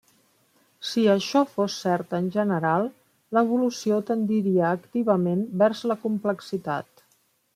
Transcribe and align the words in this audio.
Si 0.91 1.01
això 1.15 1.41
fos 1.57 1.75
cert 1.81 2.15
en 2.19 2.29
general, 2.37 2.89
l'evolució 3.37 4.01
tendiria 4.09 4.65
activament 4.77 5.47
vers 5.63 5.85
la 5.93 5.99
complexitat. 6.07 7.07